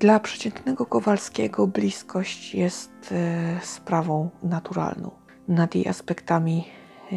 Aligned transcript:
Dla 0.00 0.20
przeciętnego 0.20 0.86
Kowalskiego 0.86 1.66
bliskość 1.66 2.54
jest 2.54 2.90
e, 3.12 3.60
sprawą 3.62 4.30
naturalną. 4.42 5.10
Nad 5.48 5.74
jej 5.74 5.88
aspektami 5.88 6.64
e, 7.12 7.16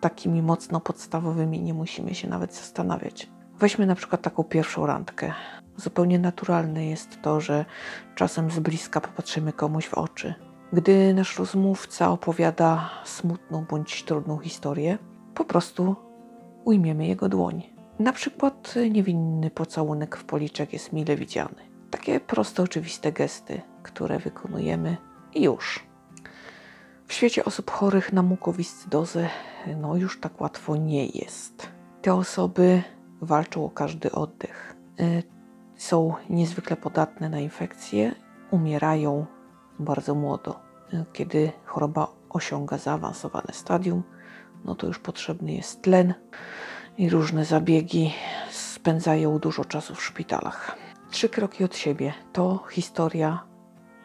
takimi 0.00 0.42
mocno 0.42 0.80
podstawowymi 0.80 1.62
nie 1.62 1.74
musimy 1.74 2.14
się 2.14 2.28
nawet 2.28 2.54
zastanawiać. 2.54 3.30
Weźmy 3.58 3.86
na 3.86 3.94
przykład 3.94 4.22
taką 4.22 4.44
pierwszą 4.44 4.86
randkę. 4.86 5.32
Zupełnie 5.76 6.18
naturalne 6.18 6.86
jest 6.86 7.22
to, 7.22 7.40
że 7.40 7.64
czasem 8.14 8.50
z 8.50 8.58
bliska 8.58 9.00
popatrzymy 9.00 9.52
komuś 9.52 9.86
w 9.86 9.94
oczy. 9.94 10.34
Gdy 10.72 11.14
nasz 11.14 11.38
rozmówca 11.38 12.10
opowiada 12.10 12.90
smutną 13.04 13.64
bądź 13.70 14.04
trudną 14.04 14.38
historię, 14.38 14.98
po 15.34 15.44
prostu 15.44 15.96
ujmiemy 16.64 17.06
jego 17.06 17.28
dłoń. 17.28 17.62
Na 17.98 18.12
przykład 18.12 18.74
niewinny 18.90 19.50
pocałunek 19.50 20.16
w 20.16 20.24
policzek 20.24 20.72
jest 20.72 20.92
mile 20.92 21.16
widziany. 21.16 21.69
Takie 21.90 22.20
proste, 22.20 22.62
oczywiste 22.62 23.12
gesty, 23.12 23.62
które 23.82 24.18
wykonujemy 24.18 24.96
i 25.34 25.42
już. 25.42 25.86
W 27.06 27.12
świecie 27.12 27.44
osób 27.44 27.70
chorych 27.70 28.12
na 28.12 28.22
mukowiscydozę 28.22 29.28
no 29.76 29.96
już 29.96 30.20
tak 30.20 30.40
łatwo 30.40 30.76
nie 30.76 31.06
jest. 31.06 31.68
Te 32.02 32.14
osoby 32.14 32.82
walczą 33.20 33.64
o 33.64 33.70
każdy 33.70 34.12
oddech. 34.12 34.76
Y, 35.00 35.22
są 35.76 36.14
niezwykle 36.30 36.76
podatne 36.76 37.28
na 37.28 37.40
infekcje, 37.40 38.14
umierają 38.50 39.26
bardzo 39.78 40.14
młodo. 40.14 40.60
Y, 40.94 41.04
kiedy 41.12 41.52
choroba 41.64 42.08
osiąga 42.28 42.78
zaawansowane 42.78 43.52
stadium, 43.52 44.02
no 44.64 44.74
to 44.74 44.86
już 44.86 44.98
potrzebny 44.98 45.52
jest 45.52 45.82
tlen 45.82 46.14
i 46.98 47.10
różne 47.10 47.44
zabiegi 47.44 48.14
spędzają 48.50 49.38
dużo 49.38 49.64
czasu 49.64 49.94
w 49.94 50.02
szpitalach. 50.02 50.76
Trzy 51.10 51.28
kroki 51.28 51.64
od 51.64 51.76
siebie 51.76 52.12
to 52.32 52.64
historia 52.70 53.44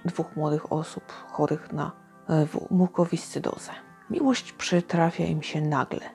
dwóch 0.06 0.36
młodych 0.36 0.74
osób 0.74 1.04
chorych 1.32 1.74
na 1.74 1.92
e, 2.30 2.48
mukowiscydozę. 2.72 3.72
Miłość 4.10 4.52
przytrafia 4.52 5.26
im 5.26 5.42
się 5.42 5.62
nagle, 5.62 6.10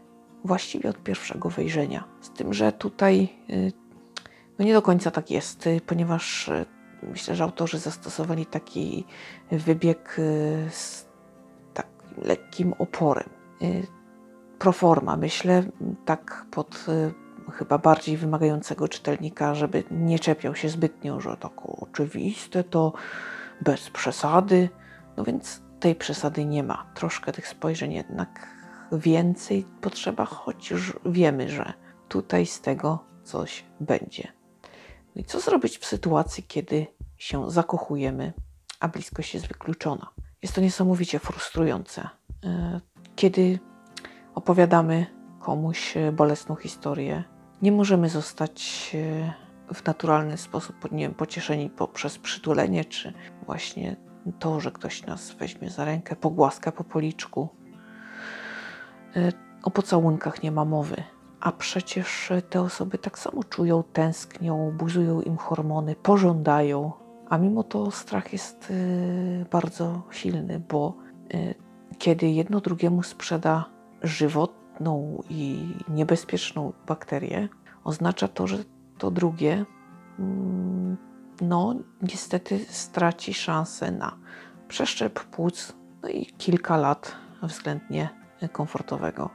właściwie 0.45 0.91
od 0.91 1.03
pierwszego 1.03 1.51
wejrzenia. 1.51 2.05
Z 2.21 2.31
tym, 2.31 2.55
że 2.55 2.73
tutaj 2.73 3.29
y, 3.51 3.73
no 4.59 4.65
nie 4.65 4.73
do 4.73 4.83
końca 4.83 5.11
tak 5.11 5.31
jest, 5.31 5.67
y, 5.67 5.81
ponieważ 5.87 6.51
myślę, 7.03 7.35
że 7.35 7.45
autorzy 7.45 7.79
zastosowali 7.79 8.47
taki 8.47 9.05
wybieg 9.51 10.21
z 10.71 11.07
takim 11.75 12.25
lekkim 12.25 12.73
oporem. 12.79 13.29
Proforma, 14.59 15.17
myślę, 15.17 15.63
tak 16.05 16.47
pod 16.51 16.87
chyba 17.53 17.79
bardziej 17.79 18.17
wymagającego 18.17 18.89
czytelnika, 18.89 19.55
żeby 19.55 19.85
nie 19.91 20.19
czepiał 20.19 20.55
się 20.55 20.69
zbytnio, 20.69 21.21
że 21.21 21.37
tak 21.37 21.53
oczywiste 21.65 22.65
to 22.65 22.93
bez 23.61 23.91
przesady. 23.91 24.69
No 25.17 25.25
więc 25.25 25.63
tej 25.81 25.95
przesady 25.95 26.45
nie 26.45 26.63
ma. 26.63 26.87
Troszkę 26.95 27.33
tych 27.33 27.49
spojrzeń 27.49 27.93
jednak 27.93 28.49
więcej 28.93 29.67
potrzeba, 29.81 30.25
choć 30.25 30.71
już 30.71 30.99
wiemy, 31.07 31.49
że 31.49 31.73
tutaj 32.09 32.47
z 32.47 32.61
tego 32.61 33.05
coś 33.25 33.65
będzie. 33.81 34.33
No 35.17 35.23
i 35.23 35.25
co 35.25 35.41
zrobić 35.41 35.79
w 35.79 35.87
sytuacji, 35.87 36.43
kiedy 36.43 36.87
się 37.17 37.51
zakochujemy, 37.51 38.33
a 38.81 38.89
bliskość 38.89 39.35
jest 39.35 39.47
wykluczona? 39.47 40.11
Jest 40.43 40.55
to 40.55 40.61
niesamowicie 40.61 41.19
frustrujące. 41.19 42.09
E, 42.45 42.81
kiedy 43.17 43.59
opowiadamy 44.35 45.20
komuś 45.41 45.95
bolesną 46.13 46.55
historię, 46.55 47.25
nie 47.63 47.73
możemy 47.73 48.09
zostać 48.09 48.91
e, 49.71 49.75
w 49.75 49.87
naturalny 49.87 50.37
sposób 50.37 50.93
nie 50.93 51.05
wiem, 51.05 51.15
pocieszeni 51.15 51.71
poprzez 51.71 52.19
przytulenie, 52.19 52.85
czy 52.85 53.13
właśnie 53.47 53.97
to, 54.39 54.61
że 54.61 54.73
ktoś 54.73 55.07
nas 55.07 55.31
weźmie 55.31 55.71
za 55.71 55.85
rękę, 55.85 56.17
pogłaska 56.17 56.73
po 56.73 56.85
policzku. 56.85 57.49
E, 59.17 59.33
o 59.63 59.71
pocałunkach 59.71 60.43
nie 60.43 60.53
ma 60.53 60.65
mowy. 60.65 61.03
A 61.41 61.53
przecież 61.53 62.33
te 62.51 62.61
osoby 62.61 62.99
tak 62.99 63.19
samo 63.19 63.45
czują, 63.45 63.83
tęsknią, 63.93 64.73
buzują 64.79 65.21
im 65.21 65.37
hormony, 65.37 65.95
pożądają, 65.95 66.93
a 67.29 67.39
mimo 67.39 67.63
to 67.63 67.91
strach 67.91 68.33
jest 68.33 68.71
e, 68.71 69.45
bardzo 69.45 70.03
silny, 70.11 70.61
bo 70.69 70.95
kiedy 71.99 72.29
jedno 72.29 72.61
drugiemu 72.61 73.03
sprzeda 73.03 73.65
żywot, 74.03 74.60
szkodną 74.81 75.23
i 75.29 75.75
niebezpieczną 75.89 76.73
bakterię, 76.87 77.49
oznacza 77.85 78.29
to, 78.29 78.47
że 78.47 78.59
to 78.99 79.11
drugie, 79.11 79.65
mm, 80.19 80.97
no 81.41 81.75
niestety 82.03 82.59
straci 82.69 83.35
szansę 83.35 83.91
na 83.91 84.17
przeszczep 84.69 85.21
płuc 85.21 85.73
no 86.03 86.09
i 86.09 86.27
kilka 86.27 86.77
lat 86.77 87.17
względnie 87.43 88.09
komfortowego 88.53 89.31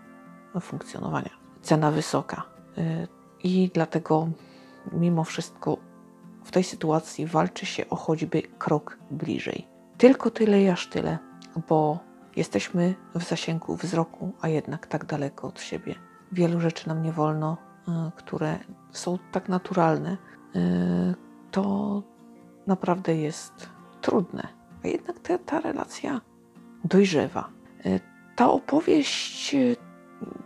funkcjonowania. 0.62 1.30
Cena 1.62 1.92
wysoka. 1.92 2.44
Y, 2.78 3.08
I 3.44 3.70
dlatego 3.74 4.28
mimo 4.92 5.24
wszystko 5.24 5.78
w 6.44 6.52
tej 6.52 6.64
sytuacji 6.64 7.26
walczy 7.26 7.66
się 7.66 7.90
o 7.90 7.96
choćby 7.96 8.42
krok 8.42 8.98
bliżej. 9.12 9.68
Tylko 9.98 10.32
tyle 10.32 10.62
i 10.62 10.70
aż 10.70 10.88
tyle, 10.88 11.18
bo 11.70 12.00
Jesteśmy 12.36 12.96
w 13.16 13.24
zasięgu 13.24 13.76
wzroku, 13.76 14.34
a 14.42 14.48
jednak 14.48 14.88
tak 14.88 15.06
daleko 15.06 15.48
od 15.48 15.62
siebie. 15.62 15.96
Wielu 16.32 16.60
rzeczy 16.60 16.88
nam 16.88 17.04
nie 17.04 17.12
wolno, 17.12 17.58
e, 17.88 18.12
które 18.16 18.60
są 18.92 19.18
tak 19.32 19.50
naturalne. 19.50 20.18
E, 20.56 20.60
to 21.52 22.04
naprawdę 22.68 23.16
jest 23.16 23.70
trudne, 24.02 24.48
a 24.84 24.88
jednak 24.88 25.20
ta, 25.46 25.60
relacja 25.60 26.22
dojrzewa. 26.84 27.50
E, 27.86 28.00
ta 28.36 28.52
opowieść 28.52 29.56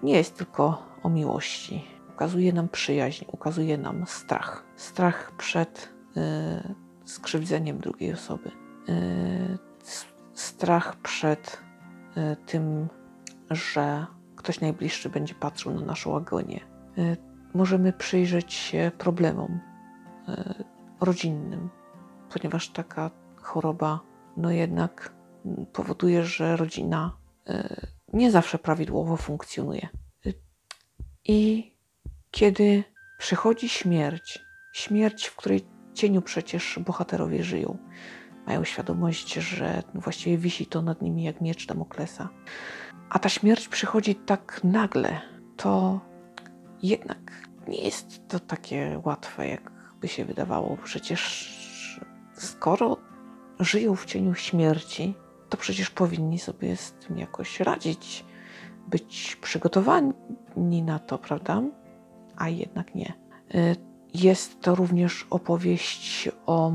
nie 0.04 0.14
jest 0.14 0.38
tylko 0.38 0.84
o 1.04 1.10
miłości. 1.10 1.88
Ukazuje 2.14 2.54
nam 2.54 2.70
przyjaźń, 2.70 3.26
ukazuje 3.32 3.78
nam 3.78 4.06
strach. 4.08 4.66
Strach 4.76 5.32
przed 5.38 5.90
skrzywdzeniem 7.06 7.78
drugiej 7.78 8.14
osoby. 8.14 8.52
Strach 10.34 10.96
przed 10.96 11.62
tym, 12.46 12.88
że 13.50 14.06
ktoś 14.36 14.62
najbliższy 14.62 15.10
będzie 15.10 15.36
patrzył 15.36 15.74
na 15.74 15.82
naszą 15.82 16.18
agonię. 16.18 16.60
E, 16.98 17.18
możemy 17.54 17.94
przyjrzeć 17.94 18.54
się 18.54 18.92
problemom 18.98 19.60
e, 20.28 20.64
rodzinnym, 21.02 21.70
ponieważ 22.34 22.70
taka 22.70 23.12
choroba, 23.36 24.00
no 24.38 24.52
jednak 24.52 25.14
powoduje, 25.74 26.24
że 26.24 26.58
rodzina 26.58 27.18
nie 28.14 28.32
zawsze 28.32 28.60
prawidłowo 28.60 29.18
funkcjonuje. 29.18 29.88
I 31.26 31.72
kiedy 32.32 32.84
przychodzi 33.18 33.70
śmierć, 33.70 34.40
śmierć, 34.74 35.28
w 35.28 35.36
której 35.36 35.68
cieniu 35.94 36.22
przecież 36.22 36.80
bohaterowie 36.86 37.44
żyją, 37.44 37.78
mają 38.50 38.64
świadomość, 38.64 39.34
że 39.34 39.84
właściwie 39.94 40.38
wisi 40.38 40.66
to 40.66 40.82
nad 40.82 41.02
nimi 41.02 41.24
jak 41.24 41.42
miecz 41.42 41.68
Damoklesa. 41.68 42.30
A 43.10 43.20
ta 43.20 43.30
śmierć 43.30 43.68
przychodzi 43.68 44.16
tak 44.16 44.62
nagle, 44.64 45.22
to 45.58 46.00
jednak 46.84 47.48
nie 47.68 47.82
jest 47.84 48.28
to 48.28 48.40
takie 48.40 49.02
łatwe, 49.04 49.48
jakby 49.48 50.08
się 50.08 50.26
wydawało. 50.26 50.78
Przecież 50.84 51.22
skoro 52.34 52.98
żyją 53.60 53.96
w 53.96 54.06
cieniu 54.06 54.36
śmierci, 54.36 55.14
to 55.50 55.58
przecież 55.58 55.90
powinni 55.90 56.40
sobie 56.40 56.76
z 56.76 56.92
tym 56.92 57.18
jakoś 57.18 57.60
radzić, 57.60 58.26
być 58.88 59.38
przygotowani 59.42 60.84
na 60.84 61.00
to, 61.00 61.18
prawda? 61.18 61.62
A 62.36 62.50
jednak 62.50 62.96
nie. 62.96 63.14
Y, 63.56 63.76
jest 64.14 64.62
to 64.62 64.76
również 64.76 65.28
opowieść 65.30 66.30
o 66.46 66.72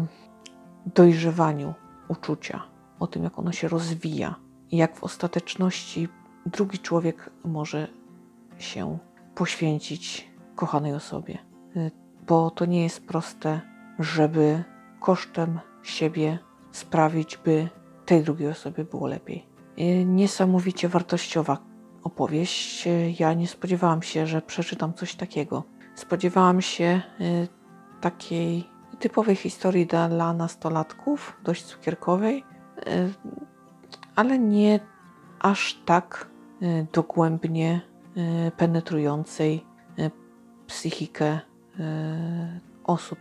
dojrzewaniu 0.87 1.75
uczucia, 2.09 2.63
o 2.99 3.07
tym, 3.07 3.25
jak 3.25 3.39
ono 3.39 3.53
się 3.53 3.69
rozwija 3.69 4.35
i 4.71 4.77
jak 4.77 4.97
w 4.97 5.05
ostateczności 5.05 6.09
drugi 6.47 6.79
człowiek 6.79 7.31
może 7.45 7.89
się 8.59 8.99
poświęcić 9.35 10.31
kochanej 10.55 10.95
osobie. 10.95 11.39
Y, 11.77 11.91
bo 12.27 12.51
to 12.51 12.65
nie 12.65 12.83
jest 12.83 13.07
proste, 13.07 13.61
żeby 13.99 14.65
kosztem 15.01 15.61
siebie 15.83 16.39
sprawić, 16.73 17.37
by 17.37 17.69
tej 18.07 18.23
drugiej 18.23 18.49
osobie 18.49 18.85
było 18.85 19.07
lepiej. 19.07 19.47
Y, 19.79 20.05
niesamowicie 20.05 20.89
wartościowa 20.89 21.59
opowieść. 22.03 22.87
Y, 22.87 23.15
ja 23.19 23.35
nie 23.35 23.49
spodziewałam 23.49 24.03
się, 24.03 24.27
że 24.27 24.43
przeczytam 24.43 24.95
coś 24.95 25.15
takiego. 25.15 25.65
Spodziewałam 25.95 26.61
się 26.61 27.03
takiej 28.01 28.74
typowej 28.99 29.37
historii 29.37 29.87
dla 29.87 30.33
nastolatków, 30.33 31.37
dość 31.45 31.65
cukierkowej, 31.65 32.45
e, 32.87 33.09
ale 34.17 34.39
nie 34.39 34.81
aż 35.41 35.83
tak 35.85 36.29
e, 36.63 36.87
dogłębnie 36.93 37.81
e, 38.17 38.51
penetrującej 38.51 39.67
psychikę 40.67 41.41
osób 42.85 43.19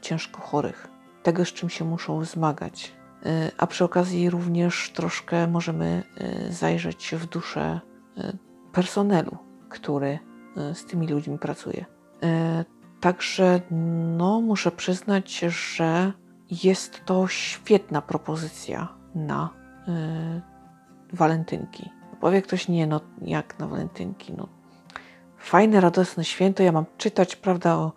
ciężko 0.00 0.40
chorych. 0.40 0.88
tego, 1.22 1.44
z 1.44 1.48
czym 1.48 1.70
się 1.70 1.84
muszą 1.84 2.24
zmagać. 2.24 2.92
Y, 3.26 3.50
A 3.58 3.66
przy 3.66 3.84
okazji 3.84 4.30
również 4.30 4.90
troszkę 4.94 5.46
możemy 5.46 6.02
y, 6.48 6.52
zajrzeć 6.52 7.14
w 7.18 7.26
duszę 7.26 7.80
y, 8.18 8.38
personelu, 8.72 9.38
który 9.68 10.18
y, 10.70 10.74
z 10.74 10.84
tymi 10.86 11.08
ludźmi 11.08 11.38
pracuje. 11.38 11.84
Y, 13.06 13.12
Także 13.12 13.60
no, 14.16 14.40
muszę 14.40 14.70
przyznać, 14.70 15.38
że 15.38 16.12
jest 16.50 17.04
to 17.04 17.28
świetna 17.28 18.02
propozycja 18.02 18.88
na 19.14 19.50
y, 21.12 21.16
walentynki. 21.16 21.90
Powie 22.20 22.42
ktoś, 22.42 22.68
nie 22.68 22.86
no, 22.86 23.00
jak 23.22 23.58
na 23.58 23.66
walentynki, 23.66 24.32
no 24.32 24.48
fajne, 25.38 25.80
radosne 25.80 26.24
święto, 26.24 26.62
ja 26.62 26.72
mam 26.72 26.86
czytać, 26.98 27.36
prawda, 27.36 27.76
o 27.76 27.92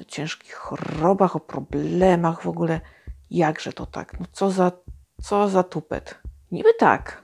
e, 0.00 0.04
ciężkich 0.04 0.54
chorobach, 0.54 1.36
o 1.36 1.40
problemach 1.40 2.42
w 2.42 2.48
ogóle. 2.48 2.80
Jakże 3.30 3.72
to 3.72 3.86
tak? 3.86 4.20
No 4.20 4.26
co 4.32 4.50
za, 4.50 4.72
co 5.22 5.48
za 5.48 5.62
tupet. 5.62 6.18
Niby 6.52 6.74
tak. 6.78 7.23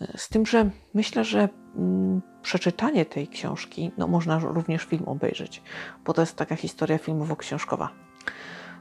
E, 0.00 0.18
Z 0.18 0.28
tym, 0.28 0.46
że 0.46 0.70
myślę, 0.94 1.24
że 1.24 1.48
mm, 1.76 2.22
przeczytanie 2.42 3.04
tej 3.04 3.28
książki, 3.28 3.90
no 3.98 4.06
można 4.08 4.38
również 4.38 4.84
film 4.84 5.04
obejrzeć, 5.06 5.62
bo 6.04 6.12
to 6.12 6.22
jest 6.22 6.36
taka 6.36 6.56
historia 6.56 6.98
filmowo-książkowa. 6.98 7.88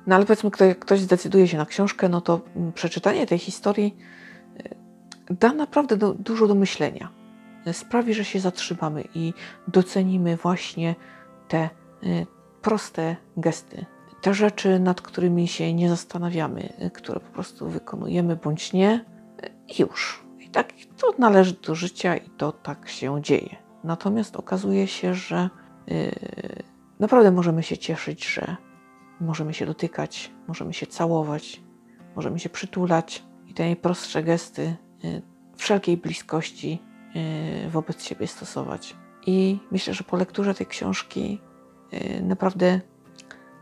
No 0.07 0.15
ale 0.15 0.25
powiedzmy, 0.25 0.51
kto, 0.51 0.65
ktoś 0.79 0.99
zdecyduje 0.99 1.47
się 1.47 1.57
na 1.57 1.65
książkę, 1.65 2.09
no 2.09 2.21
to 2.21 2.41
mm, 2.55 2.73
przeczytanie 2.73 3.27
tej 3.27 3.37
historii 3.37 3.97
e, 4.57 4.75
da 5.33 5.53
naprawdę 5.53 5.97
do, 5.97 6.13
dużo 6.13 6.47
do 6.47 6.55
myślenia. 6.55 7.09
E, 7.65 7.73
Sprawi, 7.73 8.13
że 8.13 8.25
się 8.25 8.39
zatrzymamy 8.39 9.03
i 9.15 9.33
docenimy 9.67 10.37
właśnie 10.37 10.95
te 11.47 11.69
y, 12.03 12.25
proste 12.61 13.15
gesty, 13.37 13.85
te 14.21 14.33
rzeczy, 14.33 14.79
nad 14.79 15.01
którymi 15.01 15.47
się 15.47 15.73
nie 15.73 15.89
zastanawiamy, 15.89 16.73
które 16.93 17.19
po 17.19 17.31
prostu 17.31 17.69
wykonujemy 17.69 18.35
bądź 18.35 18.73
nie 18.73 19.05
i 19.67 19.81
już. 19.81 20.28
Tak 20.51 20.73
to 20.97 21.13
należy 21.17 21.53
do 21.53 21.75
życia 21.75 22.17
i 22.17 22.29
to 22.29 22.51
tak 22.51 22.89
się 22.89 23.21
dzieje. 23.21 23.55
Natomiast 23.83 24.35
okazuje 24.35 24.87
się, 24.87 25.13
że 25.13 25.49
y, 25.91 26.11
naprawdę 26.99 27.31
możemy 27.31 27.63
się 27.63 27.77
cieszyć, 27.77 28.25
że 28.33 28.55
możemy 29.21 29.53
się 29.53 29.65
dotykać, 29.65 30.31
możemy 30.47 30.73
się 30.73 30.87
całować, 30.87 31.61
możemy 32.15 32.39
się 32.39 32.49
przytulać 32.49 33.23
i 33.47 33.53
te 33.53 33.63
najprostsze 33.63 34.23
gesty 34.23 34.75
y, 35.03 35.21
wszelkiej 35.57 35.97
bliskości 35.97 36.81
y, 37.65 37.69
wobec 37.69 38.03
siebie 38.03 38.27
stosować. 38.27 38.95
I 39.25 39.59
myślę, 39.71 39.93
że 39.93 40.03
po 40.03 40.17
lekturze 40.17 40.53
tej 40.53 40.67
książki 40.67 41.41
y, 41.93 42.21
naprawdę 42.23 42.81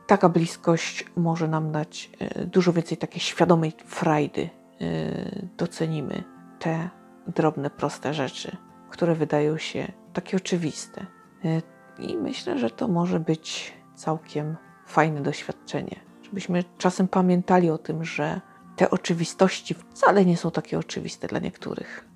taka 0.08 0.30
bliskość 0.30 1.06
może 1.16 1.48
nam 1.48 1.72
dać 1.72 2.10
y, 2.42 2.46
dużo 2.46 2.74
więcej 2.74 2.98
takiej 2.98 3.20
świadomej 3.20 3.74
frajdy. 3.86 4.50
Y, 4.82 5.48
Docenimy 5.58 6.37
te 6.68 6.90
drobne, 7.28 7.70
proste 7.70 8.14
rzeczy, 8.14 8.58
które 8.90 9.16
wydają 9.16 9.58
się 9.58 9.92
takie 10.14 10.38
oczywiste. 10.38 11.06
Y, 11.46 11.62
I 12.00 12.18
myślę, 12.18 12.58
że 12.58 12.70
to 12.70 12.88
może 12.88 13.20
być 13.20 13.74
całkiem 13.96 14.58
fajne 14.86 15.22
doświadczenie. 15.22 16.00
Żebyśmy 16.24 16.64
czasem 16.78 17.08
pamiętali 17.08 17.70
o 17.70 17.78
tym, 17.78 18.06
że 18.06 18.42
te 18.76 18.90
oczywistości 18.90 19.74
wcale 19.74 20.26
nie 20.26 20.38
są 20.38 20.52
takie 20.52 20.80
oczywiste 20.80 21.28
dla 21.28 21.40
niektórych. 21.40 22.08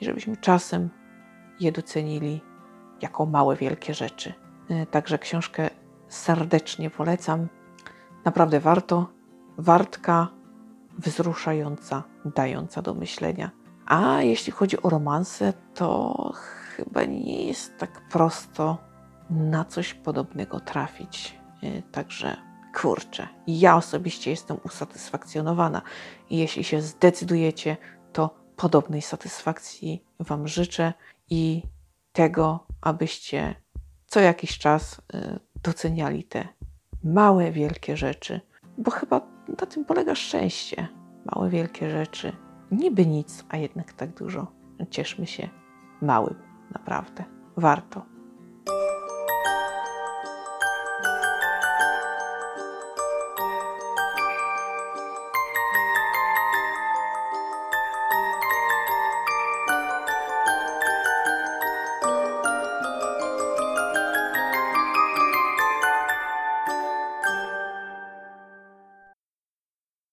I 0.00 0.04
żebyśmy 0.04 0.36
czasem 0.36 0.90
je 1.60 1.72
docenili 1.72 2.40
jako 3.02 3.26
małe, 3.26 3.56
wielkie 3.56 3.94
rzeczy. 3.94 4.32
Y, 4.70 4.86
Także 4.86 5.18
książkę 5.18 5.70
serdecznie 6.08 6.90
polecam. 6.90 7.48
Naprawdę 8.24 8.60
warto. 8.60 9.08
Wartka, 9.58 10.28
wzruszająca, 10.98 12.02
dająca 12.24 12.82
do 12.82 12.94
myślenia. 12.94 13.50
A 13.86 14.22
jeśli 14.22 14.52
chodzi 14.52 14.82
o 14.82 14.90
romanse, 14.90 15.52
to 15.74 16.32
chyba 16.76 17.04
nie 17.04 17.46
jest 17.46 17.78
tak 17.78 18.08
prosto 18.08 18.78
na 19.30 19.64
coś 19.64 19.94
podobnego 19.94 20.60
trafić. 20.60 21.38
Y, 21.62 21.82
Także 21.92 22.36
kurczę, 22.74 23.28
ja 23.46 23.76
osobiście 23.76 24.30
jestem 24.30 24.56
usatysfakcjonowana 24.64 25.82
i 26.30 26.36
jeśli 26.36 26.64
się 26.64 26.82
zdecydujecie, 26.82 27.76
to 28.12 28.34
podobnej 28.56 29.02
satysfakcji 29.02 30.04
Wam 30.20 30.48
życzę 30.48 30.92
i 31.30 31.62
tego, 32.12 32.66
abyście 32.80 33.54
co 34.06 34.20
jakiś 34.20 34.58
czas 34.58 34.98
y, 35.14 35.40
doceniali 35.62 36.24
te 36.24 36.48
małe, 37.04 37.52
wielkie 37.52 37.96
rzeczy, 37.96 38.40
bo 38.78 38.90
chyba 38.90 39.20
na 39.60 39.66
tym 39.66 39.84
polega 39.84 40.14
szczęście. 40.14 40.88
Małe, 41.24 41.50
wielkie 41.50 41.90
rzeczy. 41.90 42.45
Niby 42.70 43.06
nic, 43.06 43.44
a 43.48 43.56
jednak 43.56 43.92
tak 43.92 44.14
dużo. 44.14 44.52
Cieszmy 44.90 45.26
się 45.26 45.48
małym, 46.02 46.34
naprawdę. 46.72 47.24
Warto. 47.56 48.15